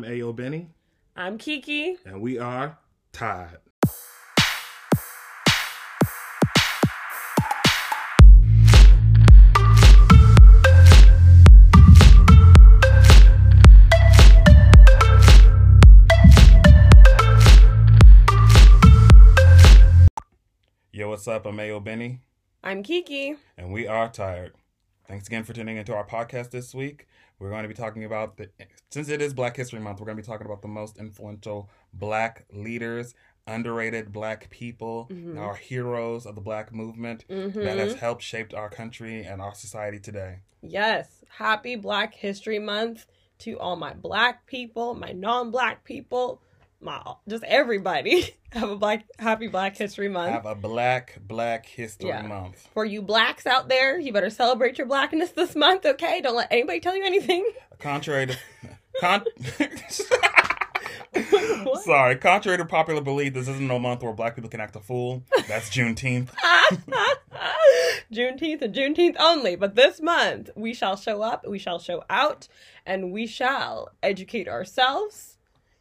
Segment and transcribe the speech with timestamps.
[0.00, 0.70] I'm Ayo Benny,
[1.14, 1.98] I'm Kiki.
[2.06, 2.78] and we are
[3.12, 3.58] Tied.
[20.92, 21.46] Yo, what's up?
[21.46, 22.20] I'm Ayo Benny,
[22.62, 23.36] I'm Kiki.
[23.56, 24.52] and we are tired.
[25.06, 27.06] Thanks again for tuning into our podcast this week.
[27.40, 28.50] We're going to be talking about the
[28.90, 31.70] since it is Black History Month, we're going to be talking about the most influential
[31.94, 33.14] black leaders,
[33.46, 35.38] underrated black people, mm-hmm.
[35.38, 37.58] our heroes of the black movement mm-hmm.
[37.58, 40.40] that has helped shaped our country and our society today.
[40.62, 43.06] Yes, happy Black History Month
[43.38, 46.42] to all my black people, my non-black people,
[46.80, 48.34] my just everybody.
[48.52, 50.32] Have a black happy Black History Month.
[50.32, 52.22] Have a black Black History Yeah.
[52.22, 52.68] Month.
[52.74, 56.20] For you blacks out there, you better celebrate your blackness this month, okay?
[56.20, 57.48] Don't let anybody tell you anything.
[57.78, 58.36] Contrary to
[59.00, 59.24] con-
[61.82, 64.80] Sorry, contrary to popular belief, this isn't no month where black people can act a
[64.80, 65.22] fool.
[65.48, 66.28] That's Juneteenth.
[68.12, 72.48] Juneteenth and Juneteenth only, but this month we shall show up, we shall show out,
[72.86, 75.29] and we shall educate ourselves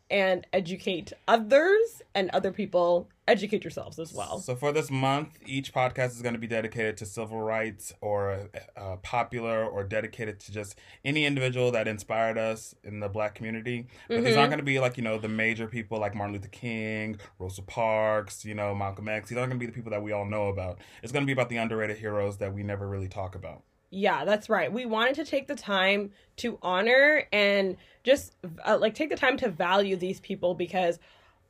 [0.09, 4.39] and educate others, and other people educate yourselves as well.
[4.39, 8.49] So for this month, each podcast is going to be dedicated to civil rights or
[8.75, 13.87] uh, popular or dedicated to just any individual that inspired us in the black community.
[14.07, 16.47] But these aren't going to be like, you know, the major people like Martin Luther
[16.47, 19.29] King, Rosa Parks, you know, Malcolm X.
[19.29, 20.79] These aren't going to be the people that we all know about.
[21.03, 23.63] It's going to be about the underrated heroes that we never really talk about.
[23.91, 24.71] Yeah, that's right.
[24.71, 29.37] We wanted to take the time to honor and just uh, like take the time
[29.37, 30.99] to value these people because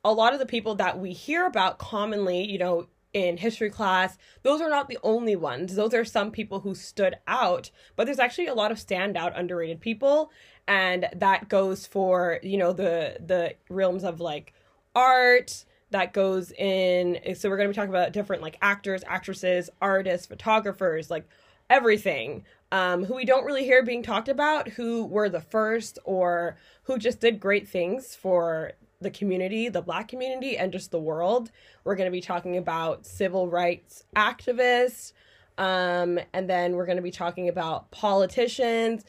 [0.04, 4.16] a lot of the people that we hear about commonly, you know, in history class,
[4.42, 5.74] those are not the only ones.
[5.74, 9.80] Those are some people who stood out, but there's actually a lot of standout underrated
[9.80, 10.30] people
[10.66, 14.54] and that goes for, you know, the the realms of like
[14.94, 19.68] art that goes in so we're going to be talking about different like actors, actresses,
[19.82, 21.26] artists, photographers, like
[21.70, 26.56] everything um, who we don't really hear being talked about, who were the first or
[26.84, 31.50] who just did great things for the community, the black community, and just the world.
[31.84, 35.12] We're going to be talking about civil rights activists.
[35.58, 39.04] Um, and then we're going to be talking about politicians,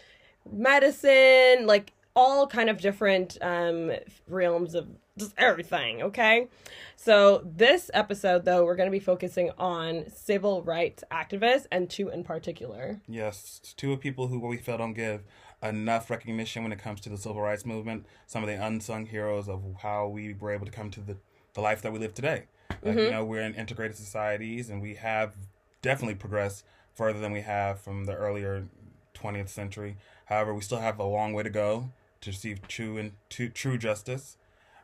[0.52, 3.92] medicine, like all kind of different um,
[4.28, 6.48] realms of just everything, okay?
[6.96, 12.10] So, this episode, though, we're going to be focusing on civil rights activists and two
[12.10, 13.02] in particular.
[13.08, 15.24] Yes, two of people who we feel don't give
[15.64, 18.06] enough recognition when it comes to the civil rights movement.
[18.28, 21.18] Some of the unsung heroes of how we were able to come to the,
[21.54, 22.46] the life that we live today.
[22.70, 23.12] Like, You mm-hmm.
[23.12, 25.36] know, we're in integrated societies and we have
[25.82, 28.68] definitely progressed further than we have from the earlier
[29.14, 29.98] 20th century.
[30.26, 31.90] However, we still have a long way to go
[32.22, 34.38] to receive true and to, true justice.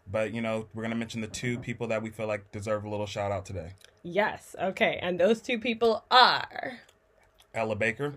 [0.10, 2.90] But you know, we're gonna mention the two people that we feel like deserve a
[2.90, 3.74] little shout out today.
[4.04, 6.80] Yes, okay, and those two people are.
[7.54, 8.16] Ella Baker,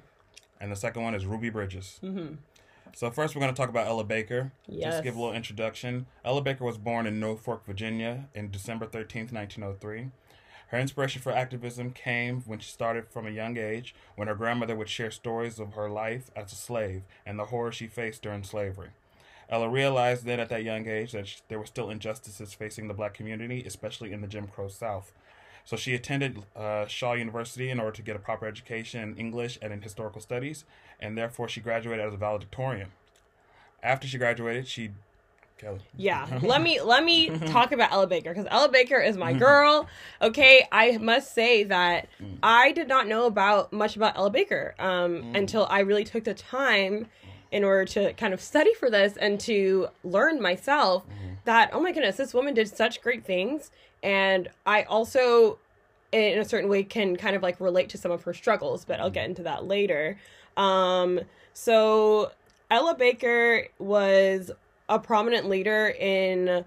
[0.61, 1.99] and the second one is Ruby Bridges.
[2.03, 2.35] Mm-hmm.
[2.95, 4.53] So first, we're going to talk about Ella Baker.
[4.67, 4.95] Yes.
[4.95, 6.07] Just give a little introduction.
[6.25, 10.11] Ella Baker was born in Norfolk, Virginia, in December thirteenth, nineteen hundred three.
[10.69, 14.77] Her inspiration for activism came when she started from a young age, when her grandmother
[14.77, 18.45] would share stories of her life as a slave and the horror she faced during
[18.45, 18.91] slavery.
[19.51, 23.15] Ella realized then at that young age that there were still injustices facing the black
[23.15, 25.13] community, especially in the Jim Crow South.
[25.65, 29.59] So she attended uh, Shaw University in order to get a proper education in English
[29.61, 30.65] and in historical studies,
[31.01, 32.89] and therefore she graduated as a valedictorian.
[33.83, 34.91] After she graduated, she
[35.59, 35.81] Kelly.
[35.97, 39.87] Yeah, let me let me talk about Ella Baker because Ella Baker is my girl.
[40.23, 42.09] Okay, I must say that
[42.43, 46.35] I did not know about much about Ella Baker um, until I really took the
[46.35, 47.09] time
[47.53, 51.05] in order to kind of study for this and to learn myself
[51.45, 53.71] that oh my goodness, this woman did such great things,
[54.03, 55.59] and I also
[56.13, 59.01] in a certain way can kind of like relate to some of her struggles, but
[59.01, 60.19] I'll get into that later.
[60.57, 61.21] Um,
[61.55, 62.33] so
[62.71, 64.51] Ella Baker was
[64.89, 66.65] a prominent leader in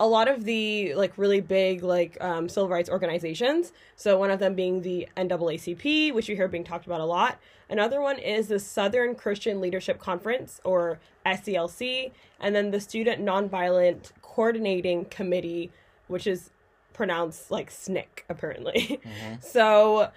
[0.00, 3.72] a lot of the like really big like um, civil rights organizations.
[3.96, 7.38] So one of them being the NAACP, which you hear being talked about a lot.
[7.68, 14.12] Another one is the Southern Christian Leadership Conference or SCLC, and then the Student Nonviolent
[14.22, 15.70] Coordinating Committee,
[16.06, 16.50] which is
[16.92, 19.00] pronounced like SNCC apparently.
[19.40, 20.10] so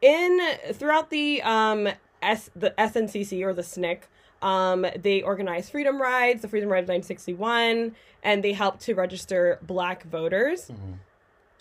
[0.00, 0.40] in
[0.72, 1.88] throughout the um
[2.20, 4.08] S the SNCC or the SNCC,
[4.42, 9.58] um, they organized freedom rides, the Freedom Ride of 1961, and they helped to register
[9.62, 10.70] black voters.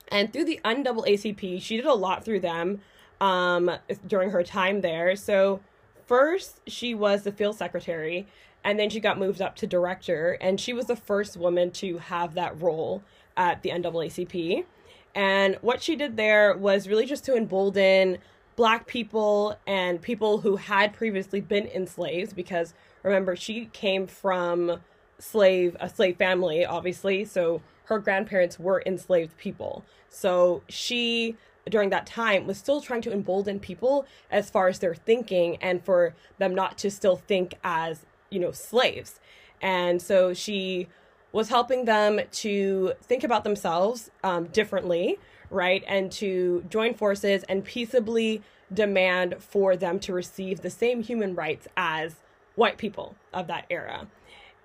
[0.09, 2.81] And through the NAACP, she did a lot through them
[3.21, 3.71] um,
[4.05, 5.15] during her time there.
[5.15, 5.61] So
[6.07, 8.27] first, she was the field secretary,
[8.63, 11.99] and then she got moved up to director, and she was the first woman to
[11.99, 13.03] have that role
[13.37, 14.65] at the NAACP.
[15.13, 18.17] And what she did there was really just to embolden
[18.55, 24.79] black people and people who had previously been enslaved because remember she came from
[25.19, 27.25] slave a slave family obviously.
[27.25, 29.83] So her grandparents were enslaved people.
[30.09, 31.35] So she
[31.69, 35.83] during that time was still trying to embolden people as far as their thinking and
[35.83, 39.19] for them not to still think as you know slaves.
[39.61, 40.87] And so she
[41.31, 45.17] was helping them to think about themselves um, differently
[45.51, 48.41] right and to join forces and peaceably
[48.73, 52.15] demand for them to receive the same human rights as
[52.55, 54.07] white people of that era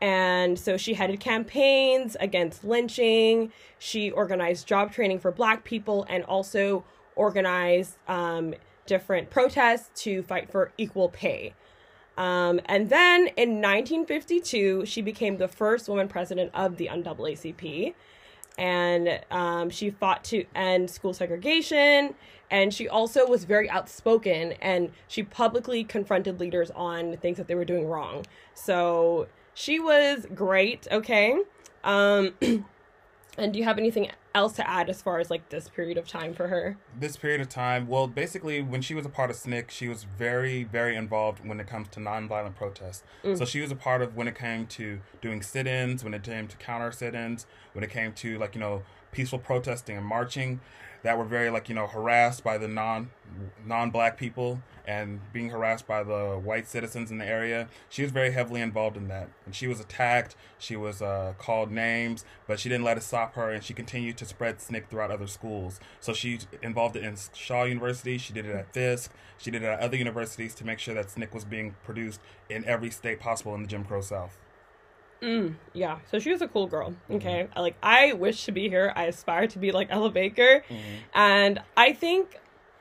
[0.01, 3.53] and so she headed campaigns against lynching.
[3.79, 6.85] She organized job training for black people and also
[7.15, 8.55] organized um,
[8.85, 11.55] different protests to fight for equal pay.
[12.19, 17.95] Um, and then in 1952, she became the first woman president of the NAACP.
[18.59, 22.15] And um, she fought to end school segregation.
[22.51, 27.55] And she also was very outspoken and she publicly confronted leaders on things that they
[27.55, 28.25] were doing wrong.
[28.55, 31.39] So she was great, okay?
[31.83, 35.97] Um, and do you have anything else to add as far as like this period
[35.97, 36.77] of time for her?
[36.99, 40.05] This period of time, well, basically, when she was a part of SNCC, she was
[40.05, 43.03] very, very involved when it comes to nonviolent protests.
[43.25, 43.39] Mm.
[43.39, 46.47] So she was a part of when it came to doing sit-ins, when it came
[46.47, 48.83] to counter sit-ins, when it came to like you know
[49.17, 50.61] peaceful protesting and marching
[51.03, 53.11] that were very like you know harassed by the non
[53.65, 57.69] non-black people and being harassed by the white citizens in the area.
[57.89, 60.37] She was very heavily involved in that, and she was attacked.
[60.59, 64.17] She was uh, called names, but she didn't let it stop her, and she continued
[64.19, 65.81] to spread SNCC throughout other schools.
[66.01, 68.19] So she involved it in Shaw University.
[68.19, 69.13] She did it at Fisk.
[69.39, 72.65] She did it at other universities to make sure that SNCC was being produced in
[72.65, 74.39] every state possible in the Jim Crow South.
[75.23, 75.99] Mm, yeah.
[76.11, 76.95] So she was a cool girl.
[77.11, 77.45] Okay.
[77.45, 77.59] Mm-hmm.
[77.59, 78.93] Like I wish to be here.
[78.95, 80.65] I aspire to be like Ella Baker.
[80.69, 80.95] Mm-hmm.
[81.15, 82.39] And I think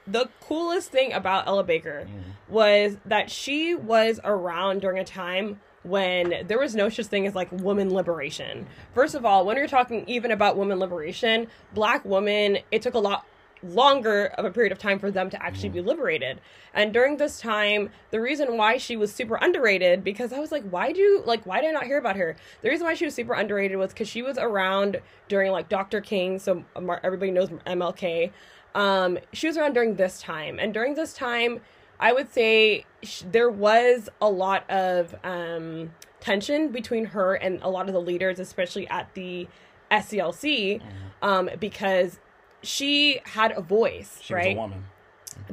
[0.07, 2.53] the coolest thing about Ella Baker mm-hmm.
[2.53, 7.35] was that she was around during a time when there was no such thing as
[7.35, 8.67] like woman liberation.
[8.93, 12.99] First of all, when you're talking even about woman liberation, black women, it took a
[12.99, 13.25] lot
[13.69, 16.41] longer of a period of time for them to actually be liberated.
[16.73, 20.63] And during this time, the reason why she was super underrated because I was like,
[20.69, 22.35] why do like why did I not hear about her?
[22.61, 26.01] The reason why she was super underrated was because she was around during like Dr.
[26.01, 26.63] King, so
[27.03, 28.31] everybody knows MLK.
[28.73, 31.61] Um, she was around during this time, and during this time,
[31.99, 37.69] I would say sh- there was a lot of um, tension between her and a
[37.69, 39.47] lot of the leaders, especially at the
[39.91, 40.87] SCLC, mm-hmm.
[41.21, 42.19] um, because
[42.63, 44.55] she had a voice, she right?
[44.55, 44.85] was a woman.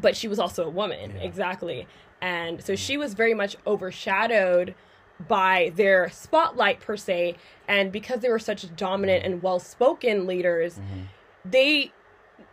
[0.01, 1.23] But she was also a woman, yeah.
[1.23, 1.87] exactly.
[2.21, 4.75] And so she was very much overshadowed
[5.29, 7.37] by their spotlight per se
[7.69, 11.03] and because they were such dominant and well-spoken leaders mm-hmm.
[11.45, 11.93] they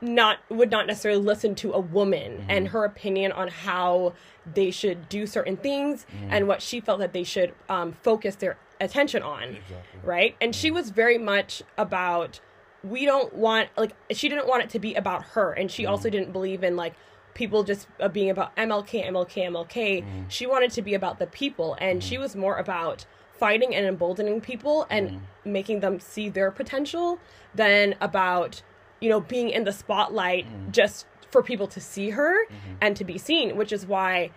[0.01, 2.49] not would not necessarily listen to a woman mm-hmm.
[2.51, 4.13] and her opinion on how
[4.53, 6.31] they should do certain things mm-hmm.
[6.31, 9.99] and what she felt that they should um, focus their attention on exactly.
[10.03, 12.39] right and she was very much about
[12.83, 15.89] we don't want like she didn't want it to be about her and she mm.
[15.89, 16.93] also didn't believe in like
[17.33, 20.25] people just uh, being about MLK MLK MLK mm.
[20.29, 22.03] she wanted to be about the people and mm.
[22.03, 25.19] she was more about fighting and emboldening people and mm.
[25.45, 27.19] making them see their potential
[27.53, 28.61] than about
[29.01, 30.71] you know being in the spotlight mm.
[30.71, 32.75] just for people to see her mm-hmm.
[32.81, 34.31] and to be seen which is why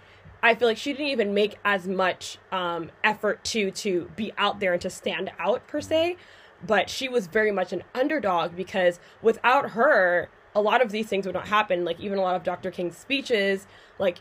[0.45, 4.59] I feel like she didn't even make as much um, effort to to be out
[4.59, 6.17] there and to stand out per se
[6.67, 11.27] but she was very much an underdog because without her, a lot of these things
[11.27, 11.85] would not happen.
[11.85, 12.71] Like even a lot of Dr.
[12.71, 13.67] King's speeches,
[13.99, 14.21] like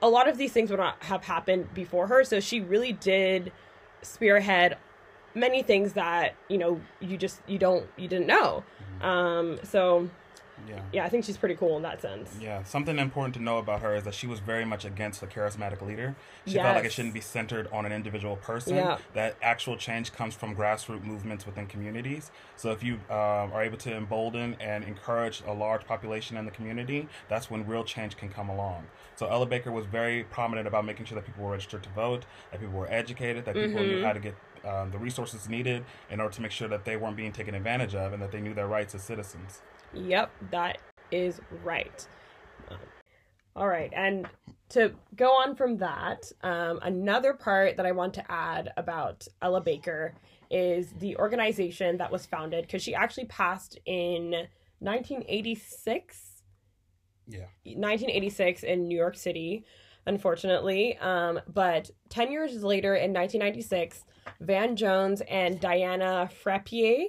[0.00, 2.24] a lot of these things would not have happened before her.
[2.24, 3.52] So she really did
[4.02, 4.78] spearhead
[5.34, 8.64] many things that you know you just you don't you didn't know.
[9.00, 9.06] Mm-hmm.
[9.06, 10.08] Um, so
[10.68, 10.80] yeah.
[10.92, 12.34] Yeah, I think she's pretty cool in that sense.
[12.40, 12.62] Yeah.
[12.62, 15.80] Something important to know about her is that she was very much against the charismatic
[15.86, 16.16] leader.
[16.46, 16.64] She yes.
[16.64, 18.76] felt like it shouldn't be centered on an individual person.
[18.76, 18.98] Yeah.
[19.14, 22.30] That actual change comes from grassroots movements within communities.
[22.56, 26.50] So if you uh, are able to embolden and encourage a large population in the
[26.50, 28.86] community, that's when real change can come along.
[29.14, 32.24] So Ella Baker was very prominent about making sure that people were registered to vote,
[32.50, 33.88] that people were educated, that people mm-hmm.
[33.88, 34.34] knew how to get
[34.64, 37.94] um, the resources needed in order to make sure that they weren't being taken advantage
[37.94, 39.62] of and that they knew their rights as citizens.
[39.94, 40.78] Yep, that
[41.10, 42.06] is right.
[42.70, 42.78] Um,
[43.56, 44.28] all right, and
[44.70, 49.60] to go on from that, um, another part that I want to add about Ella
[49.60, 50.14] Baker
[50.50, 54.30] is the organization that was founded because she actually passed in
[54.80, 56.42] 1986.
[57.26, 57.40] Yeah.
[57.64, 59.64] 1986 in New York City.
[60.06, 60.96] unfortunately.
[60.98, 64.04] Um, but 10 years later, in 1996,
[64.40, 67.04] Van Jones and Diana Frappier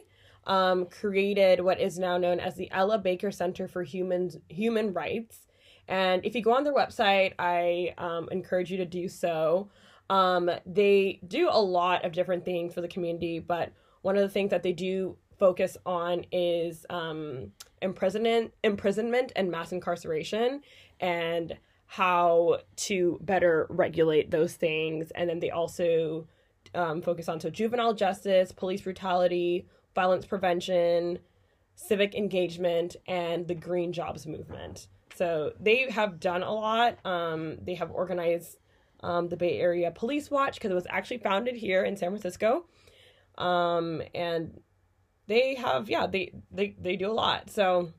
[0.46, 5.48] um, created what is now known as the Ella Baker Center for Human, Human Rights.
[5.88, 9.70] And if you go on their website, I um, encourage you to do so.
[10.10, 14.30] Um, they do a lot of different things for the community, but one of the
[14.30, 20.62] things that they do focus on is um, imprisonment, imprisonment and mass incarceration,
[21.00, 25.12] and how to better regulate those things.
[25.12, 26.28] And then they also
[26.76, 29.66] um, focus on so juvenile justice, police brutality,
[29.96, 31.20] violence prevention,
[31.76, 34.88] civic engagement, and the green jobs movement.
[35.16, 36.98] So they have done a lot.
[37.06, 38.58] Um, they have organized
[39.02, 42.66] um, the Bay Area Police Watch because it was actually founded here in San Francisco.
[43.38, 44.60] Um, and
[45.28, 47.50] they have, yeah, they, they, they do a lot.
[47.50, 47.92] So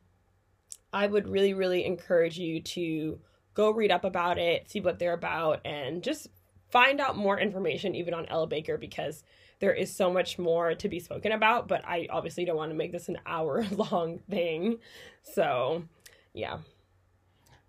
[0.92, 3.20] I would really, really encourage you to
[3.54, 6.28] go read up about it, see what they're about, and just
[6.70, 9.23] find out more information even on Ella Baker because
[9.61, 11.69] there is so much more to be spoken about.
[11.69, 14.79] But I obviously don't want to make this an hour long thing.
[15.23, 15.85] So,
[16.33, 16.59] yeah.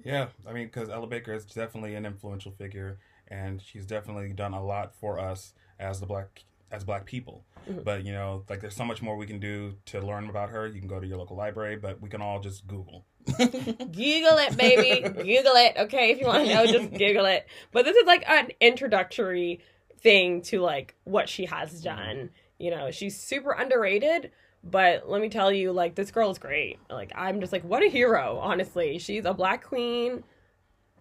[0.03, 4.53] Yeah, I mean, because Ella Baker is definitely an influential figure, and she's definitely done
[4.53, 7.43] a lot for us as the black as black people.
[7.69, 7.81] Mm-hmm.
[7.83, 10.67] But you know, like there's so much more we can do to learn about her.
[10.67, 13.05] You can go to your local library, but we can all just Google.
[13.38, 15.01] Google it, baby.
[15.01, 15.75] Google it.
[15.77, 17.48] Okay, if you want to know, just Google it.
[17.71, 19.62] But this is like an introductory
[20.01, 21.84] thing to like what she has mm-hmm.
[21.84, 22.29] done.
[22.58, 24.31] You know, she's super underrated,
[24.63, 26.79] but let me tell you, like this girl is great.
[26.89, 28.39] Like I'm just like, what a hero.
[28.41, 30.24] Honestly, she's a black queen,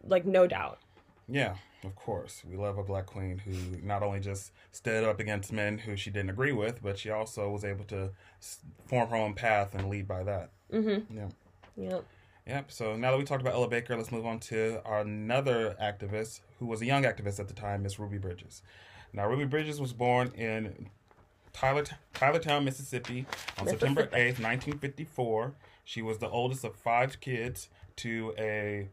[0.04, 0.78] like no doubt.
[1.28, 2.42] Yeah, of course.
[2.48, 3.52] We love a black queen who
[3.86, 7.50] not only just stood up against men who she didn't agree with, but she also
[7.50, 8.10] was able to
[8.86, 10.50] form her own path and lead by that.
[10.72, 11.16] Mm-hmm.
[11.16, 11.28] Yeah.
[11.76, 12.04] Yep.
[12.46, 12.72] Yep.
[12.72, 16.40] So now that we talked about Ella Baker, let's move on to our another activist
[16.58, 18.62] who was a young activist at the time, Miss Ruby Bridges.
[19.12, 20.88] Now, Ruby Bridges was born in
[21.52, 23.26] Tyler, Tylertown, Mississippi
[23.58, 25.54] on September 8th, 1954.
[25.84, 28.88] She was the oldest of five kids to a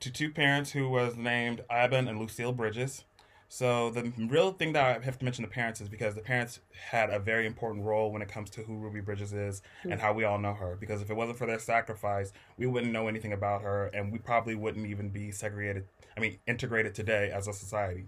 [0.00, 3.04] to two parents who was named Ivan and Lucille Bridges.
[3.48, 6.60] So the real thing that I have to mention the parents is because the parents
[6.90, 9.92] had a very important role when it comes to who Ruby Bridges is mm-hmm.
[9.92, 10.74] and how we all know her.
[10.80, 14.18] Because if it wasn't for their sacrifice, we wouldn't know anything about her, and we
[14.18, 15.84] probably wouldn't even be segregated.
[16.16, 18.06] I mean, integrated today as a society.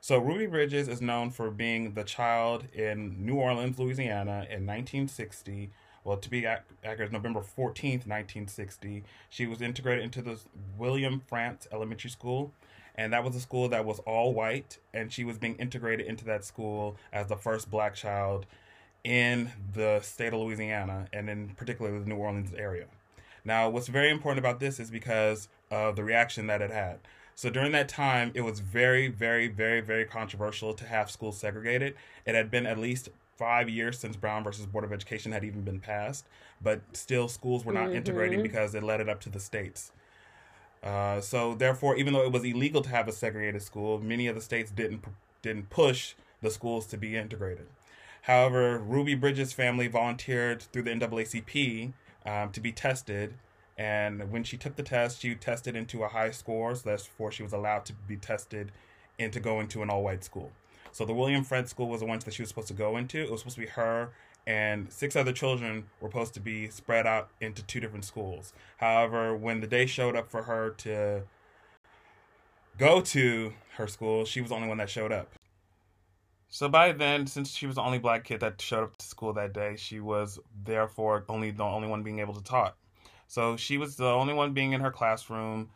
[0.00, 5.70] So Ruby Bridges is known for being the child in New Orleans, Louisiana in 1960.
[6.04, 9.04] Well, to be accurate, November 14th, 1960.
[9.28, 10.38] She was integrated into the
[10.78, 12.52] William Frantz Elementary School.
[12.94, 14.78] And that was a school that was all white.
[14.94, 18.46] And she was being integrated into that school as the first black child
[19.04, 22.86] in the state of Louisiana and in particularly the New Orleans area.
[23.44, 26.98] Now, what's very important about this is because of the reaction that it had.
[27.38, 31.94] So during that time, it was very, very, very, very controversial to have schools segregated.
[32.26, 35.60] It had been at least five years since Brown versus Board of Education had even
[35.60, 36.26] been passed,
[36.60, 37.98] but still schools were not mm-hmm.
[37.98, 39.92] integrating because it led it up to the states.
[40.82, 44.34] Uh, so therefore, even though it was illegal to have a segregated school, many of
[44.34, 45.04] the states didn't
[45.40, 47.68] didn't push the schools to be integrated.
[48.22, 51.92] However, Ruby Bridges' family volunteered through the NAACP
[52.26, 53.34] um, to be tested
[53.78, 57.32] and when she took the test, she tested into a high score, so that's before
[57.32, 58.72] she was allowed to be tested
[59.18, 60.52] into going to an all white school.
[60.92, 63.18] So the William Frantz School was the one that she was supposed to go into.
[63.18, 64.10] It was supposed to be her
[64.48, 68.54] and six other children were supposed to be spread out into two different schools.
[68.78, 71.22] However, when the day showed up for her to
[72.78, 75.28] go to her school, she was the only one that showed up.
[76.48, 79.34] So by then, since she was the only black kid that showed up to school
[79.34, 82.74] that day, she was therefore only the only one being able to talk.
[83.28, 85.68] So she was the only one being in her classroom.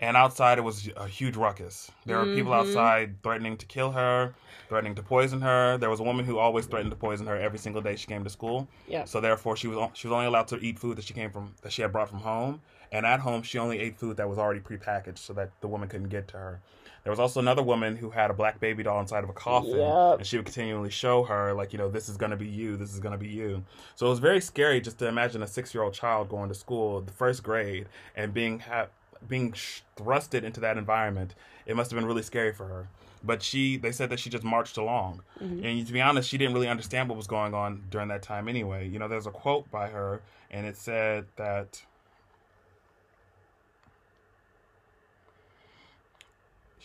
[0.00, 1.90] And outside, it was a huge ruckus.
[2.06, 2.28] There mm-hmm.
[2.28, 2.68] were people mm-hmm.
[2.68, 4.32] outside threatening to kill her,
[4.68, 5.76] threatening to poison her.
[5.76, 8.22] There was a woman who always threatened to poison her every single day she came
[8.22, 8.68] to school.
[8.86, 9.06] Yeah.
[9.06, 11.54] So therefore, she was she was only allowed to eat food that she came from
[11.62, 12.60] that she had brought from home.
[12.92, 15.88] And at home, she only ate food that was already prepackaged, so that the woman
[15.88, 16.60] couldn't get to her.
[17.08, 19.78] There was also another woman who had a black baby doll inside of a coffin,
[19.78, 20.18] yep.
[20.18, 22.76] and she would continually show her, like, you know, this is going to be you,
[22.76, 23.64] this is going to be you.
[23.94, 26.54] So it was very scary just to imagine a six year old child going to
[26.54, 28.88] school, the first grade, and being ha-
[29.26, 29.54] being
[29.96, 31.34] thrusted into that environment.
[31.64, 32.88] It must have been really scary for her.
[33.24, 35.64] But she, they said that she just marched along, mm-hmm.
[35.64, 38.48] and to be honest, she didn't really understand what was going on during that time
[38.48, 38.86] anyway.
[38.86, 41.80] You know, there's a quote by her, and it said that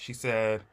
[0.03, 0.63] She said,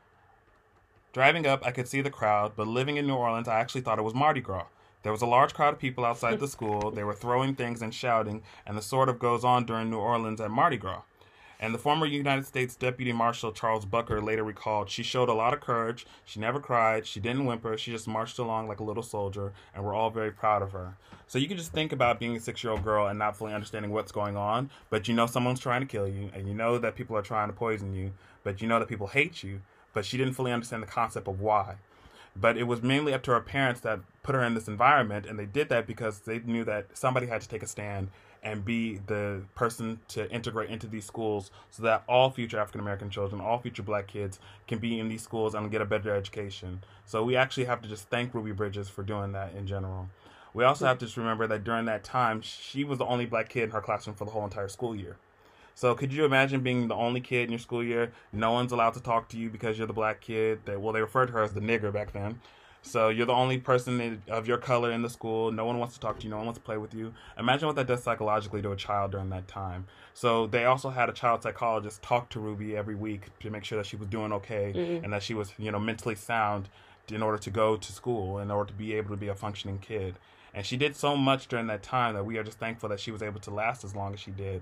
[1.13, 4.01] Driving up, I could see the crowd, but living in New Orleans, I actually thought
[4.01, 4.67] it was Mardi Gras.
[5.05, 6.91] There was a large crowd of people outside the school.
[6.95, 10.41] They were throwing things and shouting, and the sort of goes on during New Orleans
[10.41, 11.03] at Mardi Gras.
[11.61, 15.55] And the former United States Deputy Marshal Charles Burks later recalled, she showed a lot
[15.55, 16.07] of courage.
[16.25, 17.07] She never cried.
[17.07, 17.79] She didn't whimper.
[17.79, 20.97] She just marched along like a little soldier, and we're all very proud of her.
[21.29, 23.53] So you can just think about being a six year old girl and not fully
[23.53, 26.79] understanding what's going on, but you know someone's trying to kill you, and you know
[26.79, 28.11] that people are trying to poison you,
[28.43, 29.61] but you know that people hate you,
[29.93, 31.77] but she didn't fully understand the concept of why.
[32.37, 35.39] But it was mainly up to her parents that put her in this environment, and
[35.39, 38.09] they did that because they knew that somebody had to take a stand
[38.43, 43.11] and be the person to integrate into these schools so that all future African American
[43.11, 46.83] children, all future black kids can be in these schools and get a better education.
[47.05, 50.09] So we actually have to just thank Ruby Bridges for doing that in general.
[50.55, 53.49] We also have to just remember that during that time, she was the only black
[53.49, 55.17] kid in her classroom for the whole entire school year.
[55.81, 58.13] So could you imagine being the only kid in your school year?
[58.35, 60.61] No one's allowed to talk to you because you're the black kid.
[60.67, 62.39] That well, they referred to her as the nigger back then.
[62.83, 65.51] So you're the only person of your color in the school.
[65.51, 66.29] No one wants to talk to you.
[66.29, 67.15] No one wants to play with you.
[67.39, 69.87] Imagine what that does psychologically to a child during that time.
[70.13, 73.79] So they also had a child psychologist talk to Ruby every week to make sure
[73.79, 75.03] that she was doing okay mm-hmm.
[75.03, 76.69] and that she was, you know, mentally sound
[77.09, 79.79] in order to go to school, in order to be able to be a functioning
[79.79, 80.17] kid.
[80.53, 83.11] And she did so much during that time that we are just thankful that she
[83.11, 84.61] was able to last as long as she did.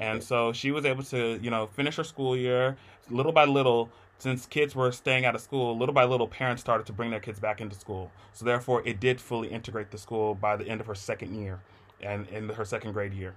[0.00, 2.76] And so she was able to, you know, finish her school year
[3.10, 3.90] little by little.
[4.18, 7.18] Since kids were staying out of school, little by little, parents started to bring their
[7.18, 8.12] kids back into school.
[8.32, 11.60] So therefore, it did fully integrate the school by the end of her second year,
[12.00, 13.34] and in her second grade year.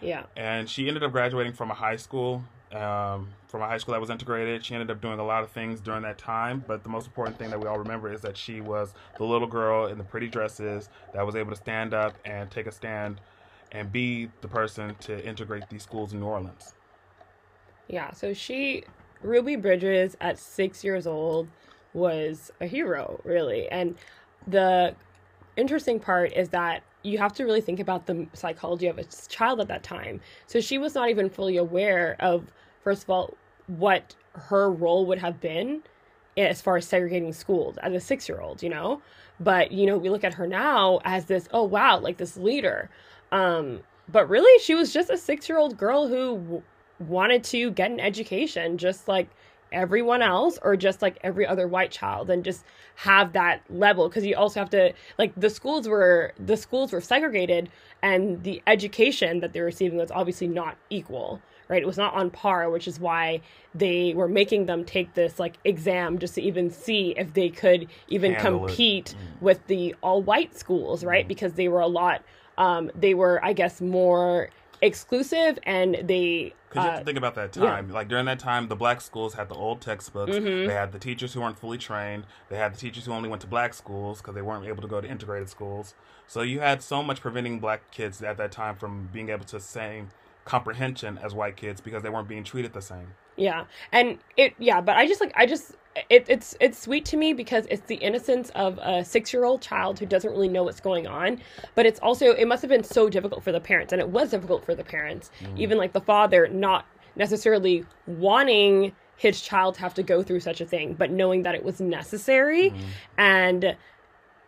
[0.00, 0.24] Yeah.
[0.36, 4.00] And she ended up graduating from a high school, um, from a high school that
[4.00, 4.64] was integrated.
[4.64, 7.38] She ended up doing a lot of things during that time, but the most important
[7.38, 10.26] thing that we all remember is that she was the little girl in the pretty
[10.26, 13.20] dresses that was able to stand up and take a stand
[13.72, 16.74] and be the person to integrate these schools in New Orleans.
[17.88, 18.84] Yeah, so she,
[19.22, 21.48] Ruby Bridges, at six years old,
[21.94, 23.68] was a hero, really.
[23.68, 23.96] And
[24.46, 24.94] the
[25.56, 29.60] interesting part is that you have to really think about the psychology of a child
[29.60, 30.20] at that time.
[30.46, 32.46] So she was not even fully aware of,
[32.84, 33.34] first of all,
[33.66, 35.82] what her role would have been
[36.36, 39.02] as far as segregating schools as a six year old, you know?
[39.40, 42.88] But, you know, we look at her now as this, oh, wow, like this leader.
[43.32, 46.62] Um, but really, she was just a six year old girl who w-
[47.00, 49.28] wanted to get an education, just like
[49.72, 52.64] everyone else, or just like every other white child, and just
[52.96, 54.08] have that level.
[54.08, 57.70] Because you also have to like the schools were the schools were segregated,
[58.02, 61.40] and the education that they're receiving was obviously not equal.
[61.68, 63.40] Right, it was not on par, which is why
[63.74, 67.86] they were making them take this like exam just to even see if they could
[68.08, 69.40] even Handle compete mm.
[69.40, 71.24] with the all white schools, right?
[71.24, 71.28] Mm.
[71.28, 72.22] Because they were a lot
[72.58, 74.50] um, they were, I guess, more
[74.82, 77.88] exclusive and they because you have to uh, think about that time.
[77.88, 77.94] Yeah.
[77.94, 80.32] Like during that time, the black schools had the old textbooks.
[80.32, 80.66] Mm-hmm.
[80.66, 82.24] They had the teachers who weren't fully trained.
[82.48, 84.88] They had the teachers who only went to black schools because they weren't able to
[84.88, 85.94] go to integrated schools.
[86.26, 89.60] So you had so much preventing black kids at that time from being able to
[89.60, 90.08] same
[90.44, 93.14] comprehension as white kids because they weren't being treated the same.
[93.36, 95.72] Yeah, and it yeah, but I just like I just
[96.08, 99.60] it, it's it's sweet to me because it's the innocence of a six year old
[99.60, 101.40] child who doesn't really know what's going on.
[101.74, 104.30] But it's also it must have been so difficult for the parents, and it was
[104.30, 105.58] difficult for the parents, mm.
[105.58, 110.60] even like the father not necessarily wanting his child to have to go through such
[110.60, 112.78] a thing, but knowing that it was necessary, mm.
[113.18, 113.76] and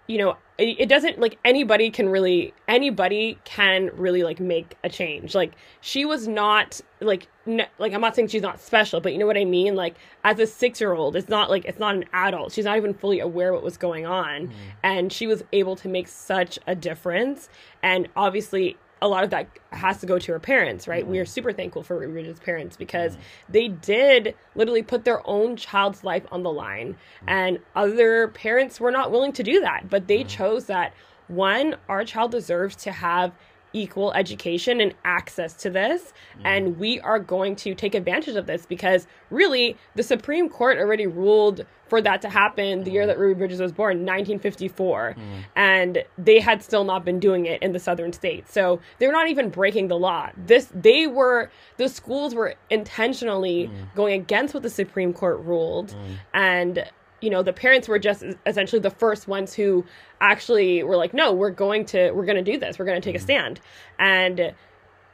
[0.07, 5.35] you know it doesn't like anybody can really anybody can really like make a change.
[5.35, 9.19] Like she was not like n- like i'm not saying she's not special but you
[9.19, 9.75] know what i mean?
[9.75, 12.53] Like as a six year old it's not like it's not an adult.
[12.53, 14.49] She's not even fully aware what was going on.
[14.49, 14.53] Mm.
[14.85, 17.49] and she was able to make such a difference.
[17.83, 21.03] And obviously a lot of that has to go to her parents, right?
[21.03, 21.13] Mm-hmm.
[21.13, 23.53] We are super thankful for Bridges' parents because mm-hmm.
[23.53, 26.95] they did literally put their own child's life on the line.
[26.95, 27.29] Mm-hmm.
[27.29, 30.29] And other parents were not willing to do that, but they mm-hmm.
[30.29, 30.95] chose that
[31.29, 33.33] one, our child deserves to have
[33.75, 36.15] equal education and access to this.
[36.39, 36.41] Mm.
[36.45, 41.07] And we are going to take advantage of this because really the Supreme Court already
[41.07, 45.17] ruled for that to happen the year that Ruby Bridges was born, 1954.
[45.19, 45.45] Mm.
[45.55, 48.53] And they had still not been doing it in the southern states.
[48.53, 50.31] So they're not even breaking the law.
[50.37, 53.95] This they were the schools were intentionally mm.
[53.95, 55.91] going against what the Supreme Court ruled.
[55.91, 56.17] Mm.
[56.33, 56.91] And
[57.25, 59.85] you know the parents were just essentially the first ones who
[60.21, 62.79] actually were like no we're going to we're going to do this.
[62.79, 63.25] We're going to take a mm-hmm.
[63.25, 63.61] stand.
[63.99, 64.55] And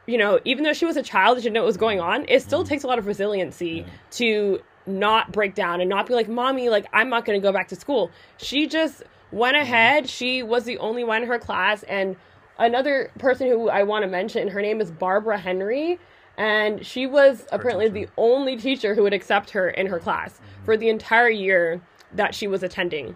[0.05, 2.25] you know even though she was a child she didn't know what was going on
[2.27, 2.69] it still mm-hmm.
[2.69, 6.87] takes a lot of resiliency to not break down and not be like mommy like
[6.91, 8.11] i'm not going to go back to school.
[8.37, 9.63] She just went mm-hmm.
[9.63, 10.09] ahead.
[10.09, 11.83] She was the only one in her class.
[11.83, 12.15] And
[12.57, 15.99] another person who i want to mention her name is barbara henry.
[16.37, 20.77] And she was apparently the only teacher who would accept her in her class for
[20.77, 21.81] the entire year
[22.13, 23.15] that she was attending.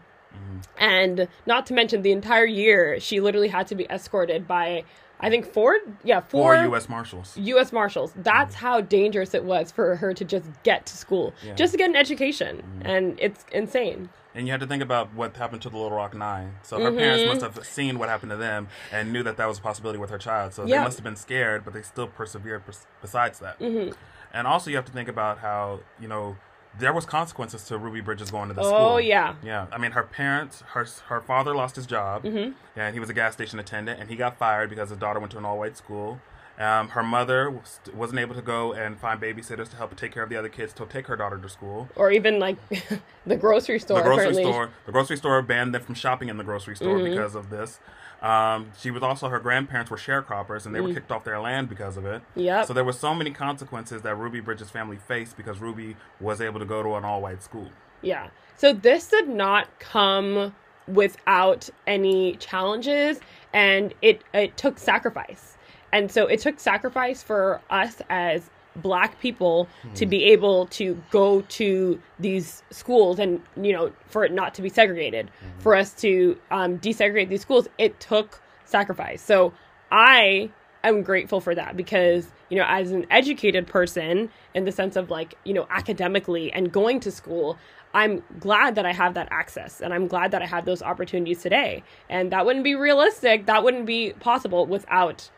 [0.77, 4.83] And not to mention the entire year, she literally had to be escorted by,
[5.19, 6.89] I think, four, yeah, four, Or U.S.
[6.89, 7.37] Marshals.
[7.37, 7.71] U.S.
[7.71, 8.13] Marshals.
[8.15, 11.55] That's how dangerous it was for her to just get to school, Yeah.
[11.55, 12.81] just to get an education.
[12.83, 14.09] And it's insane.
[14.33, 16.55] And you had to think about what happened to the Little Rock Nine.
[16.63, 17.41] So her parents Mm-hmm.
[17.41, 20.09] must have seen what happened to them and knew that that was a possibility with
[20.09, 20.53] her child.
[20.53, 20.79] So Yeah.
[20.79, 23.57] they must have been scared, but they still persevered pers- besides that.
[23.59, 23.93] Mm-hmm.
[24.33, 26.35] And also, you have to think about how you know
[26.79, 28.77] there was consequences to Ruby Bridges going to the Oh, school.
[28.79, 29.35] Oh yeah.
[29.43, 29.67] yeah.
[29.71, 32.51] I mean, her parents, her her father lost his job, Mm-hmm.
[32.79, 35.31] and he was a gas station attendant, and he got fired because his daughter went
[35.33, 36.19] to an all white school.
[36.57, 40.23] Um, her mother was, wasn't able to go and find babysitters to help take care
[40.23, 42.55] of the other kids to take her daughter to school Or even like
[43.25, 43.97] the grocery store.
[43.97, 44.43] the grocery apparently.
[44.43, 47.09] store the grocery store banned them from shopping in the grocery store Mm-hmm.
[47.11, 47.79] because of this
[48.21, 51.67] um, she was also her grandparents were sharecroppers and they were kicked off their land
[51.67, 52.43] because of it Mm.
[52.45, 52.67] Yep.
[52.67, 56.59] so there were so many consequences that ruby bridges family faced because ruby was able
[56.59, 57.69] to go to an all-white school
[58.01, 58.29] Yeah.
[58.55, 60.55] So this did not come
[60.87, 63.19] without any challenges
[63.53, 65.54] and it it took sacrifice.
[65.95, 71.39] And so it took sacrifice for us as black people to be able to go
[71.43, 75.31] to these schools and you know for it not to be segregated.
[75.59, 79.21] For us to um, desegregate these schools it took sacrifice.
[79.21, 79.53] So
[79.89, 80.49] i
[80.83, 85.09] am grateful for that because you know as an educated person in the sense of
[85.09, 87.57] like you know academically and going to school
[87.93, 91.41] i'm glad that i have that access and i'm glad that i have those opportunities
[91.41, 91.83] today.
[92.09, 93.45] And that wouldn't be realistic.
[93.45, 95.29] That wouldn't be possible without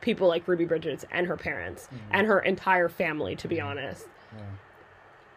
[0.00, 4.06] people like ruby bridges and her parents and her entire family to be honest.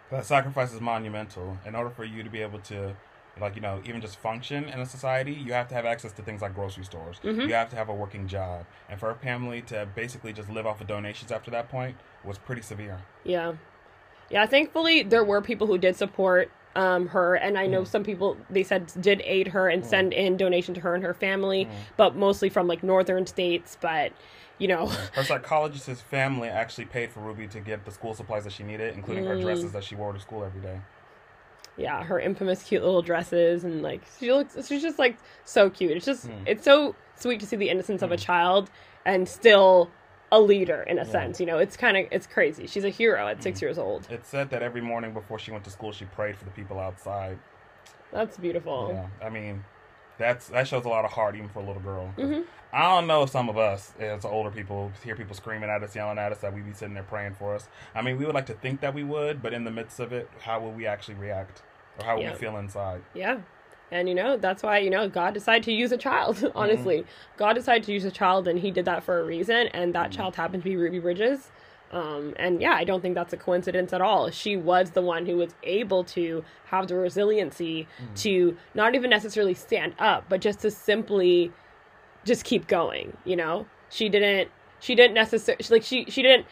[0.09, 1.57] That sacrifice is monumental.
[1.65, 2.95] In order for you to be able to
[3.39, 6.21] like you know even just function in a society you have to have access to
[6.21, 7.17] things like grocery stores.
[7.23, 7.41] Mm-hmm.
[7.41, 8.65] you have to have a working job.
[8.89, 12.37] And for her family to basically just live off of donations after that point was
[12.37, 12.99] pretty severe.
[13.23, 13.53] Yeah.
[14.29, 17.87] Yeah, thankfully there were people who did support um, her and I know mm.
[17.87, 19.85] some people they said did aid her and mm.
[19.85, 21.71] send in donation to her and her family, mm.
[21.97, 24.13] but mostly from like northern states, but
[24.57, 28.53] you know, Her psychologist's family actually paid for Ruby to get the school supplies that
[28.53, 29.41] she needed, including her Mm.
[29.41, 30.79] dresses that she wore to school every day.
[31.77, 35.91] yeah, her infamous cute little dresses and like she looks she's just like so cute.
[35.91, 38.69] It's just it's so sweet to see the innocence of a child
[39.05, 39.89] and still
[40.31, 41.57] a leader in a sense, you know.
[41.57, 42.67] It's kind of it's crazy.
[42.67, 44.07] She's a hero at 6 years old.
[44.09, 46.79] It said that every morning before she went to school, she prayed for the people
[46.79, 47.37] outside.
[48.11, 48.89] That's beautiful.
[48.93, 49.63] Yeah, I mean,
[50.17, 52.13] that's that shows a lot of heart even for a little girl.
[52.17, 52.41] Mm-hmm.
[52.73, 56.17] I don't know some of us, as older people, hear people screaming at us, yelling
[56.17, 57.67] at us, that we'd be sitting there praying for us.
[57.93, 60.13] I mean, we would like to think that we would, but in the midst of
[60.13, 61.63] it, how will we actually react,
[61.99, 62.31] or how will Yeah.
[62.31, 63.01] we feel inside?
[63.13, 63.39] Yeah.
[63.91, 67.05] And you know, that's why, you know, God decided to use a child, honestly.
[67.37, 70.11] God decided to use a child and he did that for a reason and that
[70.11, 71.51] child happened to be Ruby Bridges.
[71.91, 74.29] Um, and yeah, I don't think that's a coincidence at all.
[74.31, 77.85] She was the one who was able to have the resiliency
[78.17, 81.51] to not even necessarily stand up, but just to simply
[82.23, 83.65] just keep going, you know?
[83.89, 84.49] She didn't
[84.79, 86.45] she didn't necessarily like she she didn't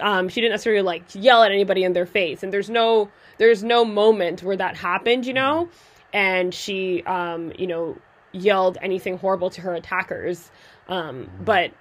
[0.00, 3.64] um she didn't necessarily like yell at anybody in their face and there's no there's
[3.64, 5.68] no moment where that happened, you know?
[6.16, 7.98] And she um, you know,
[8.32, 10.50] yelled anything horrible to her attackers.
[10.88, 11.72] Um, but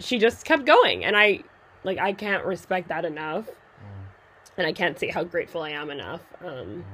[0.00, 1.40] she just kept going and I
[1.84, 3.48] like I can't respect that enough.
[4.56, 6.22] And I can't say how grateful I am enough.
[6.44, 6.84] Um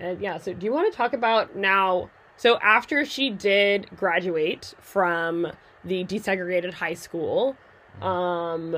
[0.00, 2.10] and yeah, so do you want to talk about now?
[2.36, 5.46] So after she did graduate from
[5.84, 7.56] the desegregated high school,
[8.02, 8.76] um,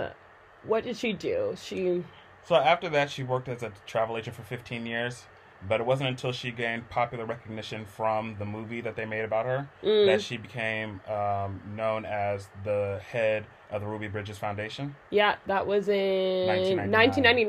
[0.65, 1.55] what did she do?
[1.57, 2.05] She
[2.45, 5.25] So after that, she worked as a travel agent for 15 years.
[5.69, 9.47] But it wasn't until she gained popular recognition from the movie that they made about
[9.47, 10.07] her Mm.
[10.07, 14.95] that she became um, known as the head of the Ruby Bridges Foundation.
[15.11, 16.90] yeah, that was in 1999.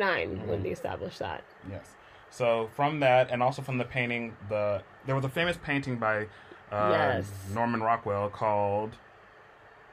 [0.02, 1.44] 1999 when they established that.
[1.70, 1.92] Yes.
[2.30, 6.28] So from that, and also from the painting, the there was a famous painting by
[6.72, 7.32] uh, Yes.
[7.54, 8.96] Norman Rockwell called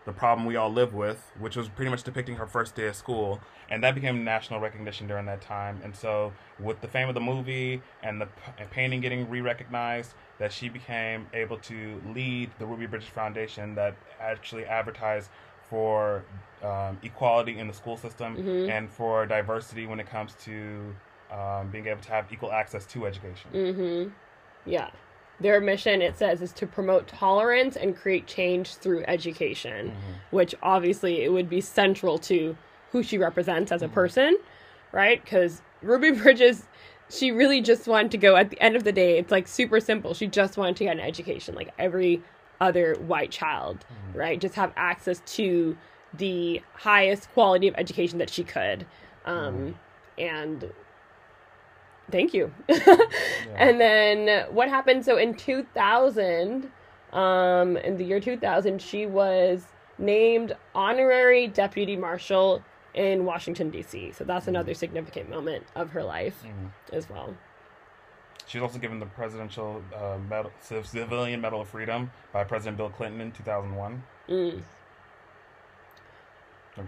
[0.05, 2.97] "The Problem We All Live With," which was pretty much depicting her first day of
[2.97, 3.41] school,
[3.71, 5.81] and that became national recognition during that time.
[5.83, 10.53] And so, with the fame of the movie and the and painting getting re-recognized, that
[10.53, 15.31] she became able to lead the Ruby Bridges Foundation that actually advertised
[15.71, 16.25] for
[16.63, 18.69] um, equality in the school system Mhm.
[18.69, 20.95] and for diversity when it comes to
[21.31, 23.51] um, being able to have equal access to education.
[23.53, 24.11] Mm-hmm.
[24.67, 24.91] Yeah.
[25.41, 30.13] Their mission, it says, is to promote tolerance and create change through education, mm-hmm.
[30.31, 32.57] which obviously it would be central to
[32.93, 33.95] who she represents as a mm-hmm.
[33.95, 34.37] person,
[34.93, 35.23] right?
[35.23, 36.67] Because Ruby Bridges,
[37.11, 39.81] she really just wanted to go at the end of the day, it's like super
[39.81, 40.15] simple.
[40.15, 42.23] She just wanted to get an education, like every
[42.61, 44.19] other white child, mm-hmm.
[44.19, 44.41] right?
[44.41, 45.77] Just have access to
[46.17, 48.87] the highest quality of education that she could.
[49.27, 49.75] Um,
[50.17, 50.71] And
[52.11, 52.53] Thank you.
[53.57, 55.05] And then what happened?
[55.05, 56.71] So in 2000,
[57.13, 59.65] um, in the year 2000, she was
[59.99, 62.63] named honorary deputy marshal
[62.95, 64.13] in Washington D.C.
[64.13, 66.71] So that's another significant moment of her life Mhm.
[66.93, 67.35] as well.
[68.47, 72.91] She was also given the Presidential uh, medal, Civilian Medal of Freedom by President Bill
[72.91, 74.03] Clinton in 2001.
[74.29, 74.63] Mm.
[76.77, 76.85] Or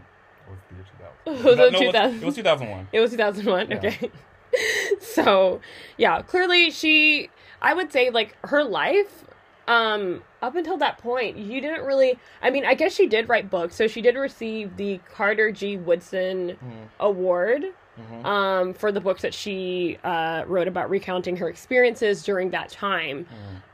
[0.49, 0.85] was it the year
[1.25, 1.45] 2000?
[1.45, 2.23] Was it No, 2000?
[2.23, 2.89] It was 2001.
[2.93, 3.71] It was 2001.
[3.71, 3.77] Yeah.
[3.79, 4.11] Okay.
[5.01, 5.61] so,
[5.97, 7.31] yeah, clearly she
[7.63, 9.25] I would say like her life
[9.69, 13.51] um up until that point, you didn't really I mean, I guess she did write
[13.51, 13.75] books.
[13.75, 15.77] So she did receive the Carter G.
[15.77, 16.89] Woodson Mhm.
[17.01, 17.65] award
[17.99, 18.25] Mhm.
[18.27, 23.27] um for the books that she uh wrote about recounting her experiences during that time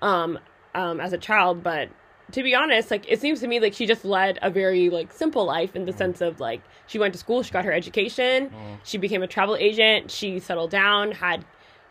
[0.02, 0.06] Mhm.
[0.06, 0.38] um
[0.74, 1.88] um as a child, but
[2.32, 5.12] to be honest, like it seems to me like she just led a very like
[5.12, 8.50] simple life in the sense of like she went to school, she got her education,
[8.50, 8.78] Mhm.
[8.84, 11.44] she became a travel agent, she settled down, had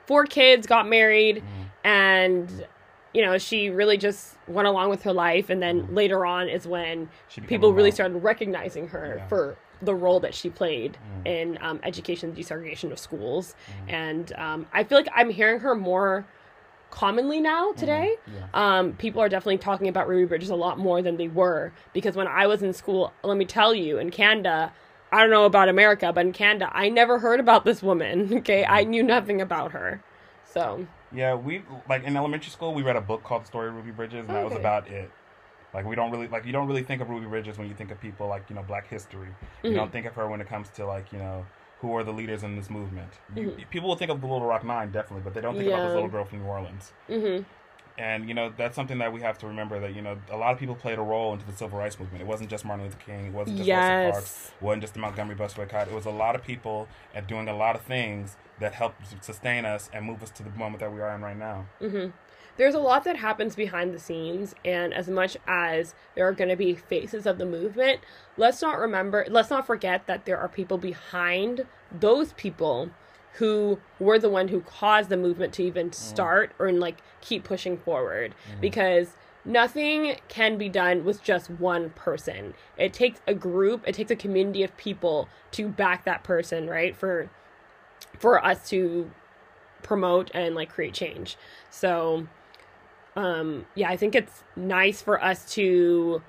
[0.05, 1.85] four kids, got married, Mhm.
[1.85, 2.65] and
[3.13, 5.95] you know, she really just went along with her life and then Mhm.
[5.95, 9.27] later on is when She people really started recognizing her Yeah.
[9.27, 11.27] for the role that she played Mhm.
[11.27, 13.53] in um, education desegregation of schools
[13.89, 13.93] Mhm.
[13.93, 16.25] and um, i feel like i'm hearing her more
[16.91, 18.33] commonly now today Mhm.
[18.53, 18.77] Yeah.
[18.79, 22.15] um, people are definitely talking about ruby bridges a lot more than they were because
[22.15, 24.71] when i was in school let me tell you in canada
[25.11, 28.65] i don't know about america but in canada i never heard about this woman okay
[28.65, 30.01] i knew nothing about her
[30.45, 33.75] so Yeah, we like in elementary school we read a book called The Story of
[33.75, 35.09] Ruby Bridges, and that was about it.
[35.73, 37.91] Like we don't really like you don't really think of Ruby Bridges when you think
[37.91, 39.29] of people like you know Black history.
[39.63, 39.75] You Mhm.
[39.75, 41.45] don't think of her when it comes to like you know
[41.81, 43.11] who are the leaders in this movement.
[43.35, 43.69] You, Mhm.
[43.69, 45.93] People will think of the Little Rock Nine definitely, but they don't think about this
[45.95, 46.93] little girl from New Orleans.
[47.09, 47.45] mhm.
[47.97, 50.53] And you know that's something that we have to remember that you know a lot
[50.53, 52.21] of people played a role into the civil rights movement.
[52.21, 53.27] It wasn't just Martin Luther King.
[53.27, 54.51] It wasn't just Rosa Parks.
[54.59, 55.87] It wasn't just the Montgomery bus boycott.
[55.89, 56.87] It was a lot of people
[57.27, 60.79] doing a lot of things that helped sustain us and move us to the moment
[60.79, 61.65] that we are in right now.
[61.79, 62.07] hmm
[62.57, 66.49] There's a lot that happens behind the scenes, and as much as there are going
[66.49, 67.99] to be faces of the movement,
[68.37, 72.91] let's not remember, let's not forget that there are people behind those people
[73.33, 77.77] who were the one who caused the movement to even start or like keep pushing
[77.77, 82.53] forward because nothing can be done with just one person.
[82.77, 86.95] It takes a group, it takes a community of people to back that person, right?
[86.95, 87.29] For
[88.19, 89.09] for us to
[89.83, 91.37] promote and like create change.
[91.69, 92.27] So
[93.15, 96.21] um yeah, I think it's nice for us to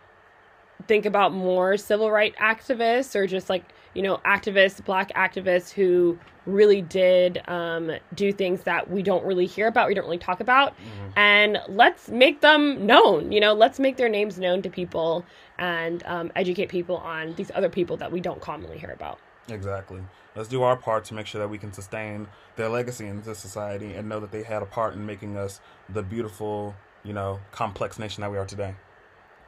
[0.88, 6.18] think about more civil right activists or just like, you know, activists, black activists who
[6.44, 10.40] really did um do things that we don't really hear about, we don't really talk
[10.40, 10.74] about.
[11.14, 15.24] And let's make them known, you know, let's make their names known to people
[15.58, 19.18] and um, educate people on these other people that we don't commonly hear about.
[19.48, 20.00] Exactly.
[20.34, 23.38] Let's do our part to make sure that we can sustain their legacy in this
[23.38, 26.74] society and know that they had a part in making us the beautiful,
[27.04, 28.74] you know, complex nation that we are today.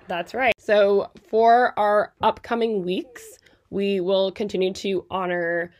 [0.07, 0.52] That's right.
[0.59, 3.38] So, for our upcoming weeks,
[3.70, 5.72] we will continue to honor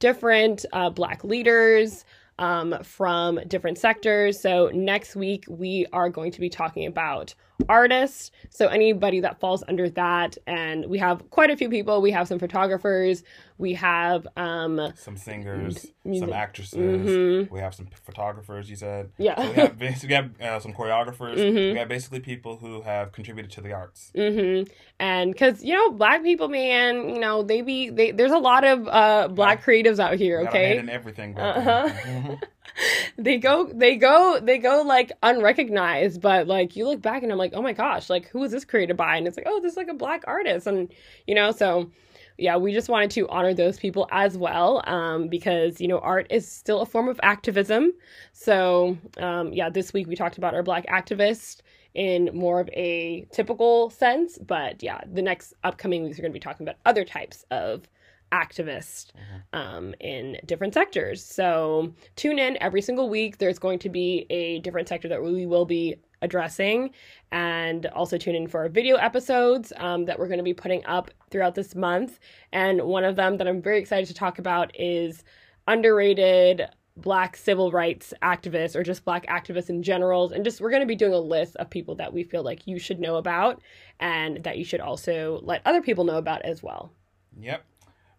[0.00, 2.04] different uh, Black leaders
[2.40, 4.40] um, from different sectors.
[4.40, 7.34] So, next week, we are going to be talking about
[7.68, 8.30] artists.
[8.50, 10.36] So, anybody that falls under that.
[10.46, 12.00] And we have quite a few people.
[12.02, 13.22] We have some photographers,
[13.58, 16.24] we have, um, Some singers, Music.
[16.28, 17.50] some actresses, Mhm.
[17.50, 19.10] we have some photographers, you said.
[19.18, 19.40] Yeah.
[19.40, 21.36] So we have, bas- we have uh, some choreographers.
[21.36, 21.72] Mhm.
[21.72, 24.10] We have basically people who have contributed to the arts.
[24.14, 24.62] hmm
[24.98, 28.10] And because you know, black people, man, you know, they be they.
[28.12, 30.42] There's a lot of uh black creatives out here.
[30.44, 31.38] Got our hand Okay, in everything.
[31.38, 31.88] Uh-huh.
[31.88, 32.42] Mhm.
[33.18, 36.20] they go, they go, they go like unrecognized.
[36.20, 38.64] But like you look back and I'm like, oh my gosh, like who was this
[38.64, 39.16] created by?
[39.16, 40.92] And it's like, oh, this is like a black artist, and
[41.26, 41.90] you know, so
[42.38, 46.26] yeah, we just wanted to honor those people as well, um, because you know, art
[46.30, 47.92] is still a form of activism.
[48.32, 51.60] So um, yeah, this week we talked about our black activist
[51.94, 56.36] in more of a typical sense, but yeah, the next upcoming weeks we're going to
[56.36, 57.88] be talking about other types of
[58.32, 59.06] activists
[59.52, 61.24] um, in different sectors.
[61.24, 63.38] So tune in every single week.
[63.38, 66.90] There's going to be a different sector that we will be addressing,
[67.32, 70.84] and also tune in for our video episodes um, that we're going to be putting
[70.84, 72.18] up throughout this month.
[72.52, 75.24] And one of them that I'm very excited to talk about is
[75.66, 76.66] underrated
[76.96, 80.86] black civil rights activists or just black activists in general and just we're going to
[80.86, 83.62] be doing a list of people that we feel like you should know about
[84.00, 86.92] and that you should also let other people know about as well
[87.38, 87.64] Yep.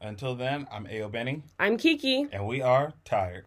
[0.04, 3.46] Until then, I'm Ayo Benny, i'm kiki and we are tired.